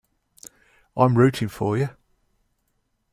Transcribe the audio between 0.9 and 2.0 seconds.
I'm rooting for you!.